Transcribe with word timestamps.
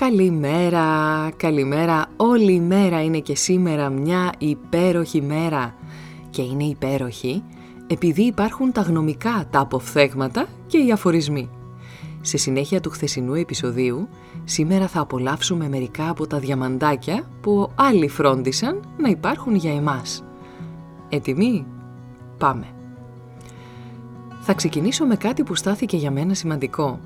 Καλημέρα, 0.00 1.30
καλημέρα. 1.36 2.06
Όλη 2.16 2.52
η 2.52 2.60
μέρα 2.60 3.02
είναι 3.02 3.18
και 3.18 3.36
σήμερα 3.36 3.88
μια 3.88 4.32
υπέροχη 4.38 5.22
μέρα. 5.22 5.74
Και 6.30 6.42
είναι 6.42 6.64
υπέροχη 6.64 7.42
επειδή 7.86 8.22
υπάρχουν 8.22 8.72
τα 8.72 8.80
γνωμικά, 8.80 9.46
τα 9.50 9.60
αποφθέγματα 9.60 10.46
και 10.66 10.78
οι 10.78 10.92
αφορισμοί. 10.92 11.50
Σε 12.20 12.36
συνέχεια 12.36 12.80
του 12.80 12.90
χθεσινού 12.90 13.34
επεισοδίου, 13.34 14.08
σήμερα 14.44 14.86
θα 14.88 15.00
απολαύσουμε 15.00 15.68
μερικά 15.68 16.10
από 16.10 16.26
τα 16.26 16.38
διαμαντάκια 16.38 17.28
που 17.40 17.70
άλλοι 17.74 18.08
φρόντισαν 18.08 18.80
να 18.98 19.08
υπάρχουν 19.08 19.54
για 19.54 19.72
εμάς. 19.72 20.24
Έτοιμοι; 21.08 21.66
Πάμε. 22.38 22.66
Θα 24.40 24.54
ξεκινήσω 24.54 25.04
με 25.04 25.16
κάτι 25.16 25.42
που 25.42 25.54
στάθηκε 25.54 25.96
για 25.96 26.10
μένα 26.10 26.34
σημαντικό. 26.34 27.00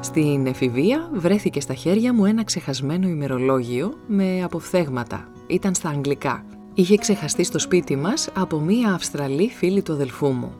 Στην 0.00 0.46
εφηβεία 0.46 1.10
βρέθηκε 1.12 1.60
στα 1.60 1.74
χέρια 1.74 2.14
μου 2.14 2.24
ένα 2.24 2.44
ξεχασμένο 2.44 3.08
ημερολόγιο 3.08 3.94
με 4.06 4.42
αποφθέγματα. 4.42 5.28
Ήταν 5.46 5.74
στα 5.74 5.88
αγγλικά. 5.88 6.44
Είχε 6.74 6.96
ξεχαστεί 6.96 7.44
στο 7.44 7.58
σπίτι 7.58 7.96
μας 7.96 8.28
από 8.34 8.58
μία 8.58 8.92
Αυστραλή 8.92 9.48
φίλη 9.48 9.82
του 9.82 9.92
αδελφού 9.92 10.28
μου. 10.28 10.52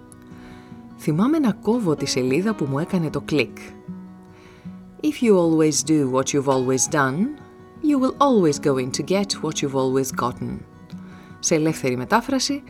Θυμάμαι 0.99 1.39
να 1.39 1.53
κόβω 1.53 1.95
τη 1.95 2.07
σελίδα 2.07 2.55
που 2.55 2.67
μου 2.71 2.79
έκανε 2.79 3.11
το 3.11 3.21
κλικ. 3.21 3.57
If 5.01 5.25
you 5.25 5.33
always 5.37 5.85
do 5.87 6.11
what 6.13 6.33
you've 6.33 6.49
always 6.49 6.95
done, 6.95 7.19
you 7.83 7.99
will 7.99 8.17
always 8.19 8.59
going 8.59 8.91
to 8.91 9.03
get 9.03 9.43
what 9.43 9.63
you've 9.63 9.77
always 9.77 10.25
gotten. 10.25 10.59
Σε 11.39 11.55
ελεύθερη 11.55 11.97
μετάφραση, 11.97 12.63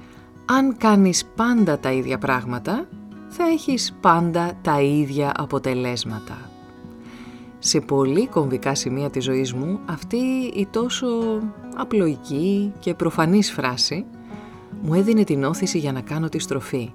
αν 0.44 0.76
κάνεις 0.76 1.24
πάντα 1.36 1.78
τα 1.78 1.92
ίδια 1.92 2.18
πράγματα, 2.18 2.88
θα 3.28 3.44
έχεις 3.44 3.96
πάντα 4.00 4.52
τα 4.62 4.80
ίδια 4.80 5.32
αποτελέσματα. 5.36 6.47
Σε 7.58 7.80
πολύ 7.80 8.26
κομβικά 8.26 8.74
σημεία 8.74 9.10
της 9.10 9.24
ζωής 9.24 9.52
μου, 9.52 9.80
αυτή 9.86 10.16
η 10.54 10.66
τόσο 10.70 11.06
απλοϊκή 11.76 12.72
και 12.78 12.94
προφανής 12.94 13.52
φράση 13.52 14.04
μου 14.82 14.94
έδινε 14.94 15.24
την 15.24 15.44
όθηση 15.44 15.78
για 15.78 15.92
να 15.92 16.00
κάνω 16.00 16.28
τη 16.28 16.38
στροφή, 16.38 16.92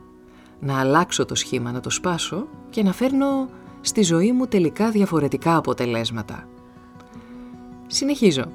να 0.60 0.80
αλλάξω 0.80 1.26
το 1.26 1.36
σχήμα, 1.36 1.72
να 1.72 1.80
το 1.80 1.90
σπάσω 1.90 2.48
και 2.70 2.84
να 2.84 2.94
φέρνω 2.94 3.50
στη 3.82 4.02
ζωή 4.02 4.32
μου 4.32 4.48
τελικά 4.48 4.90
διαφορετικά 4.90 5.56
αποτελέσματα. 5.56 6.48
Συνεχίζω. 7.88 8.46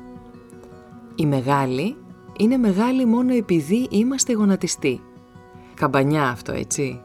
Η 1.15 1.27
μεγάλη 1.27 1.97
είναι 2.39 2.57
μεγάλη 2.57 3.05
μόνο 3.05 3.35
επειδή 3.35 3.87
είμαστε 3.91 4.33
γονατιστοί. 4.33 5.01
Καμπανιά 5.75 6.29
αυτό, 6.29 6.53
έτσι. 6.53 7.01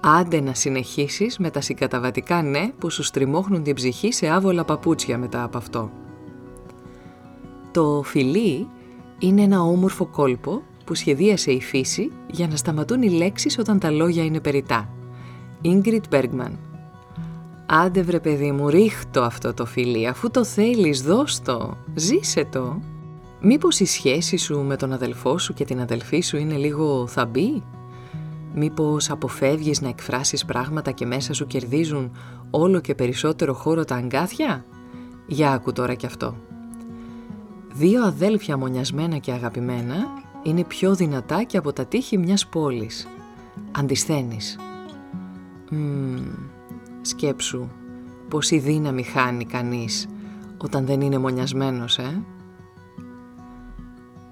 Άντε 0.00 0.40
να 0.40 0.54
συνεχίσεις 0.54 1.38
με 1.38 1.50
τα 1.50 1.60
συγκαταβατικά 1.60 2.42
ναι 2.42 2.72
που 2.78 2.90
σου 2.90 3.02
στριμώχνουν 3.02 3.62
την 3.62 3.74
ψυχή 3.74 4.12
σε 4.12 4.28
άβολα 4.28 4.64
παπούτσια 4.64 5.18
μετά 5.18 5.42
από 5.42 5.58
αυτό. 5.58 5.90
Το 7.70 8.02
φιλί 8.04 8.68
είναι 9.18 9.42
ένα 9.42 9.62
όμορφο 9.62 10.06
κόλπο 10.06 10.62
που 10.84 10.94
σχεδίασε 10.94 11.50
η 11.52 11.60
φύση 11.60 12.12
για 12.30 12.48
να 12.48 12.56
σταματούν 12.56 13.02
οι 13.02 13.10
λέξεις 13.10 13.58
όταν 13.58 13.78
τα 13.78 13.90
λόγια 13.90 14.24
είναι 14.24 14.40
περιτά. 14.40 14.88
Ingrid 15.64 16.02
Bergman 16.10 16.52
Άντε 17.72 18.02
βρε 18.02 18.20
παιδί 18.20 18.52
μου, 18.52 18.68
ρίχτω 18.68 19.20
αυτό 19.20 19.54
το 19.54 19.66
φιλί, 19.66 20.06
αφού 20.06 20.30
το 20.30 20.44
θέλεις, 20.44 21.02
δώσ' 21.02 21.42
το, 21.42 21.76
ζήσε 21.94 22.44
το. 22.44 22.80
Μήπως 23.40 23.80
η 23.80 23.84
σχέση 23.84 24.36
σου 24.36 24.60
με 24.60 24.76
τον 24.76 24.92
αδελφό 24.92 25.38
σου 25.38 25.54
και 25.54 25.64
την 25.64 25.80
αδελφή 25.80 26.20
σου 26.20 26.36
είναι 26.36 26.56
λίγο 26.56 27.06
θαμπή, 27.06 27.62
Μήπως 28.54 29.10
αποφεύγεις 29.10 29.80
να 29.80 29.88
εκφράσεις 29.88 30.44
πράγματα 30.44 30.90
και 30.90 31.06
μέσα 31.06 31.32
σου 31.32 31.46
κερδίζουν 31.46 32.10
όλο 32.50 32.80
και 32.80 32.94
περισσότερο 32.94 33.54
χώρο 33.54 33.84
τα 33.84 33.94
αγκάθια; 33.94 34.64
Για 35.26 35.52
άκου 35.52 35.72
τώρα 35.72 35.94
κι 35.94 36.06
αυτό. 36.06 36.36
Δύο 37.74 38.04
αδέλφια 38.04 38.56
μονιασμένα 38.56 39.16
και 39.16 39.32
αγαπημένα 39.32 39.96
είναι 40.42 40.64
πιο 40.64 40.94
δυνατά 40.94 41.42
και 41.42 41.56
από 41.56 41.72
τα 41.72 41.86
τείχη 41.86 42.18
μιας 42.18 42.46
πόλης. 42.46 43.06
Αντισθένεις. 43.72 44.58
Μμμ, 45.70 46.16
σκέψου 47.00 47.68
πόση 48.28 48.58
δύναμη 48.58 49.02
χάνει 49.02 49.44
κανείς 49.44 50.08
όταν 50.56 50.86
δεν 50.86 51.00
είναι 51.00 51.18
μονιασμένος, 51.18 51.98
ε; 51.98 52.22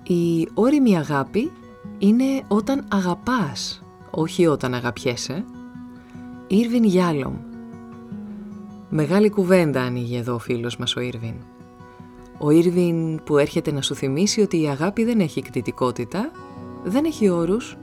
Η 0.02 0.48
όρημη 0.54 0.96
αγάπη 0.98 1.50
είναι 1.98 2.42
όταν 2.48 2.84
αγαπάς 2.88 3.82
όχι 4.10 4.46
όταν 4.46 4.74
αγαπιέσαι. 4.74 5.44
Ήρβιν 6.46 6.84
Γιάλομ. 6.84 7.34
Μεγάλη 8.88 9.30
κουβέντα 9.30 9.82
ανοίγει 9.82 10.16
εδώ 10.16 10.34
ο 10.34 10.38
φίλος 10.38 10.76
μας 10.76 10.96
ο 10.96 11.00
Ήρβιν. 11.00 11.34
Ο 12.38 12.50
Ήρβιν 12.50 13.22
που 13.24 13.38
έρχεται 13.38 13.72
να 13.72 13.82
σου 13.82 13.94
θυμίσει 13.94 14.40
ότι 14.40 14.62
η 14.62 14.68
αγάπη 14.68 15.04
δεν 15.04 15.20
έχει 15.20 15.42
κτητικότητα, 15.42 16.30
δεν 16.84 17.04
έχει 17.04 17.28
όρους, 17.28 17.76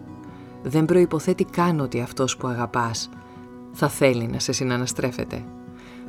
δεν 0.64 0.86
προϋποθέτει 0.86 1.44
καν 1.44 1.80
ότι 1.80 2.02
αυτός 2.02 2.38
που 2.38 2.48
αγαπάς 2.48 3.10
θα 3.72 3.88
θέλει 3.90 4.28
να 4.28 4.40
σε 4.40 4.52
συναναστρέφεται. 4.52 5.46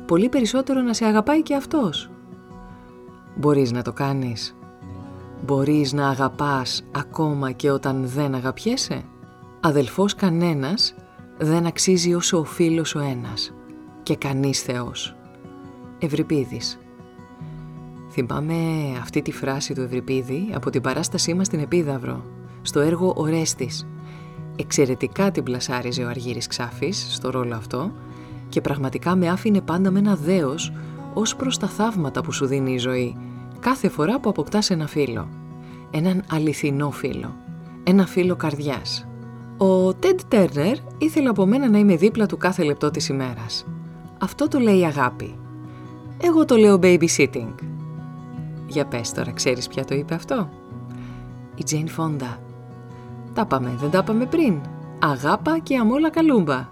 Πολύ 0.05 0.29
περισσότερο 0.29 0.81
να 0.81 0.93
σε 0.93 1.05
αγαπάει 1.05 1.41
και 1.41 1.55
αυτός. 1.55 2.09
Μπορείς 3.35 3.71
να 3.71 3.81
το 3.81 3.93
κάνεις; 3.93 4.55
Μπορείς 5.45 5.93
να 5.93 6.09
αγαπάς 6.09 6.83
ακόμα 6.91 7.51
και 7.51 7.71
όταν 7.71 8.07
δεν 8.07 8.35
αγαπιέσαι; 8.35 9.03
Αδελφός 9.59 10.15
κανένας 10.15 10.95
δεν 11.37 11.65
αξίζει 11.65 12.13
όσο 12.13 12.39
ο 12.39 12.43
φίλος 12.43 12.95
ο 12.95 12.99
ένας 12.99 13.53
και 14.03 14.15
κανείς 14.15 14.61
Θεός. 14.61 15.15
Ευρυπίδης 15.99 16.79
Θυμάμαι 18.11 18.55
αυτή 19.01 19.21
τη 19.21 19.31
φράση 19.31 19.73
του 19.73 19.81
Ευρυπίδη 19.81 20.49
από 20.53 20.69
την 20.69 20.81
παράστασή 20.81 21.33
μας 21.33 21.45
στην 21.45 21.59
Επίδαυρο, 21.59 22.23
στο 22.61 22.79
έργο 22.79 23.13
«Ορέστης». 23.17 23.87
Εξαιρετικά 24.55 25.31
την 25.31 25.43
πλασάριζε 25.43 26.03
ο 26.03 26.09
Αργύρης 26.09 26.47
Ξάφης 26.47 27.07
στο 27.09 27.29
ρόλο 27.29 27.55
αυτό 27.55 27.91
και 28.49 28.61
πραγματικά 28.61 29.15
με 29.15 29.29
άφηνε 29.29 29.61
πάντα 29.61 29.91
με 29.91 29.99
ένα 29.99 30.15
δέος 30.15 30.73
ως 31.13 31.35
προς 31.35 31.57
τα 31.57 31.67
θαύματα 31.67 32.21
που 32.21 32.31
σου 32.31 32.45
δίνει 32.45 32.73
η 32.73 32.77
ζωή 32.77 33.17
κάθε 33.59 33.89
φορά 33.89 34.19
που 34.19 34.29
αποκτάς 34.29 34.69
ένα 34.69 34.87
φίλο. 34.87 35.29
Έναν 35.91 36.23
αληθινό 36.31 36.91
φίλο. 36.91 37.35
Ένα 37.83 38.05
φίλο 38.05 38.35
καρδιάς. 38.35 39.06
Ο 39.57 39.93
Τέντ 39.93 40.19
Τέρνερ 40.27 40.77
ήθελε 40.97 41.29
από 41.29 41.45
μένα 41.45 41.69
να 41.69 41.77
είμαι 41.77 41.95
δίπλα 41.95 42.25
του 42.25 42.37
κάθε 42.37 42.63
λεπτό 42.63 42.91
της 42.91 43.09
ημέρας. 43.09 43.65
Αυτό 44.17 44.47
το 44.47 44.59
λέει 44.59 44.85
αγάπη. 44.85 45.35
Εγώ 46.21 46.45
το 46.45 46.55
λέω 46.55 46.79
babysitting. 46.81 47.53
Για 48.67 48.85
πες 48.85 49.11
τώρα, 49.11 49.31
ξέρεις 49.31 49.67
ποια 49.67 49.85
το 49.85 49.95
είπε 49.95 50.13
αυτό; 50.13 50.49
Η 51.55 51.63
Τζέιν 51.63 51.87
Φόντα. 51.87 52.39
Τα 53.33 53.45
πάμε, 53.45 53.75
δεν 53.79 53.89
τα 53.89 54.03
πάμε 54.03 54.25
πριν. 54.25 54.61
Αγάπα 54.99 55.59
και 55.59 55.77
αμόλα 55.77 56.09
καλούμπα. 56.09 56.69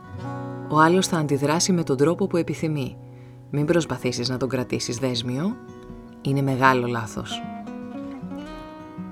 Ο 0.70 0.80
άλλος 0.80 1.08
θα 1.08 1.18
αντιδράσει 1.18 1.72
με 1.72 1.84
τον 1.84 1.98
τρόπο 1.98 2.28
που 2.28 2.38
επιθυμεί. 2.38 2.98
Μην 3.50 3.66
προσπαθήσεις 3.66 4.30
να 4.30 4.38
τον 4.38 4.50
κρατήσεις 4.50 4.98
δέσμιο. 4.98 5.56
Είναι 6.22 6.42
μεγάλο 6.42 6.88
λάθος. 6.88 7.42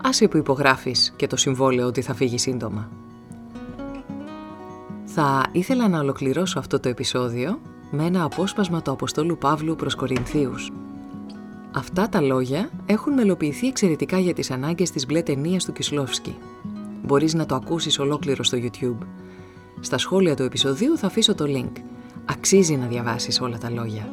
Άσε 0.04 0.28
που 0.28 0.38
υπογράφεις 0.38 1.14
και 1.16 1.28
το 1.28 1.36
συμβόλαιο 1.36 1.88
ότι 1.88 2.02
θα 2.02 2.14
φύγει 2.14 2.38
σύντομα. 2.38 2.90
Θα 5.15 5.45
ήθελα 5.51 5.88
να 5.88 6.00
ολοκληρώσω 6.00 6.60
αυτό 6.60 6.80
το 6.80 6.89
επεισόδιο 6.89 7.60
με 7.92 8.06
ένα 8.06 8.24
απόσπασμα 8.24 8.81
του 8.81 8.92
Αποστόλου 8.92 9.38
Παύλου 9.38 9.75
προς 9.75 9.95
Κορινθίους. 9.95 10.71
Αυτά 11.71 12.10
τα 12.10 12.21
λόγια 12.21 12.69
έχουν 12.86 13.13
μελοποιηθεί 13.13 13.68
εξαιρετικά 13.68 14.19
για 14.19 14.33
τις 14.33 14.51
ανάγκες 14.51 14.92
της 14.92 15.06
μπλε 15.06 15.21
ταινία 15.21 15.60
του 15.60 15.71
Κισλόφσκι. 15.71 16.36
Μπορείς 17.04 17.33
να 17.33 17.45
το 17.45 17.56
ακούσεις 17.56 18.00
ολόκληρο 18.00 18.44
στο 18.44 18.57
YouTube. 18.62 19.06
Στα 19.80 19.98
σχόλια 19.98 20.36
του 20.36 20.44
επεισοδίου 20.44 20.98
θα 20.98 21.07
αφήσω 21.07 21.36
το 21.36 21.45
link. 21.48 21.81
Αξίζει 22.25 22.75
να 22.75 22.86
διαβάσεις 22.86 23.42
όλα 23.42 23.57
τα 23.57 23.69
λόγια. 23.69 24.10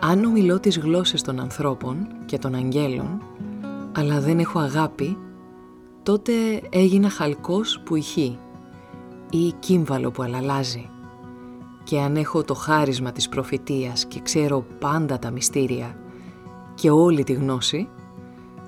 Αν 0.00 0.24
ομιλώ 0.24 0.60
τις 0.60 0.78
γλώσσες 0.78 1.22
των 1.22 1.40
ανθρώπων 1.40 2.06
και 2.26 2.38
των 2.38 2.54
αγγέλων, 2.54 3.22
αλλά 3.92 4.20
δεν 4.20 4.38
έχω 4.38 4.58
αγάπη, 4.58 5.16
τότε 6.02 6.32
έγινα 6.70 7.10
χαλκός 7.10 7.80
που 7.84 7.96
ηχεί 7.96 8.38
ή 9.30 9.52
κύμβαλο 9.58 10.10
που 10.10 10.22
αλαλάζει. 10.22 10.88
Και 11.84 12.00
αν 12.00 12.16
έχω 12.16 12.42
το 12.42 12.54
χάρισμα 12.54 13.12
της 13.12 13.28
προφητείας 13.28 14.04
και 14.04 14.20
ξέρω 14.20 14.64
πάντα 14.78 15.18
τα 15.18 15.30
μυστήρια 15.30 15.96
και 16.74 16.90
όλη 16.90 17.24
τη 17.24 17.32
γνώση, 17.32 17.88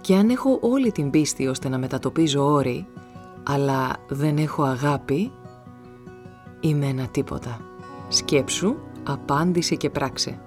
και 0.00 0.16
αν 0.16 0.30
έχω 0.30 0.58
όλη 0.60 0.92
την 0.92 1.10
πίστη 1.10 1.46
ώστε 1.46 1.68
να 1.68 1.78
μετατοπίζω 1.78 2.52
όρη, 2.52 2.86
αλλά 3.42 3.96
δεν 4.08 4.36
έχω 4.36 4.62
αγάπη, 4.62 5.32
είμαι 6.60 6.86
ένα 6.86 7.06
τίποτα. 7.06 7.60
Σκέψου, 8.08 8.74
απάντησε 9.02 9.74
και 9.74 9.90
πράξε. 9.90 10.40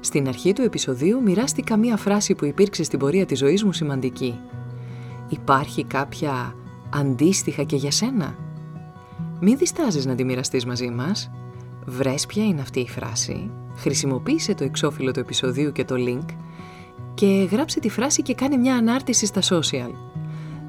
Στην 0.00 0.28
αρχή 0.28 0.52
του 0.52 0.62
επεισοδίου 0.62 1.22
μοιράστηκα 1.22 1.76
μία 1.76 1.96
φράση 1.96 2.34
που 2.34 2.44
υπήρξε 2.44 2.82
στην 2.82 2.98
πορεία 2.98 3.26
της 3.26 3.38
ζωής 3.38 3.64
μου 3.64 3.72
σημαντική. 3.72 4.40
Υπάρχει 5.28 5.84
κάποια 5.84 6.54
αντίστοιχα 6.94 7.62
και 7.62 7.76
για 7.76 7.90
σένα; 7.90 8.36
Μην 9.40 9.56
διστάζεις 9.56 10.06
να 10.06 10.14
τη 10.14 10.24
μοιραστείς 10.24 10.66
μαζί 10.66 10.90
μας. 10.90 11.30
Βρες 11.86 12.26
ποια 12.26 12.44
είναι 12.44 12.60
αυτή 12.60 12.80
η 12.80 12.88
φράση, 12.88 13.50
χρησιμοποίησε 13.76 14.54
το 14.54 14.64
εξώφυλλο 14.64 15.10
του 15.10 15.20
επεισοδίου 15.20 15.72
και 15.72 15.84
το 15.84 15.94
link 15.98 16.24
και 17.14 17.48
γράψε 17.50 17.80
τη 17.80 17.88
φράση 17.88 18.22
και 18.22 18.34
κάνε 18.34 18.56
μια 18.56 18.76
ανάρτηση 18.76 19.26
στα 19.26 19.40
social. 19.42 19.90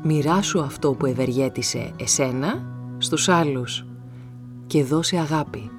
Μοιράσου 0.04 0.62
αυτό 0.62 0.94
που 0.94 1.06
ευεργέτησε 1.06 1.94
εσένα 1.98 2.66
στους 2.98 3.30
άλλους 3.30 3.86
και 4.68 4.84
δώσε 4.84 5.18
αγάπη. 5.18 5.70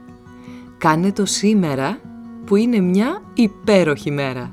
Κάνε 0.79 1.13
το 1.13 1.27
σήμερα 1.27 2.01
που 2.45 2.57
είναι 2.57 2.81
μια 2.81 3.23
υπέροχη 3.35 4.11
μέρα. 4.11 4.53